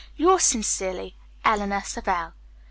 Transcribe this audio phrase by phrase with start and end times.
[0.17, 1.15] "'Yours sincerely,
[1.45, 2.33] "'ELEANOR SAVELL.'"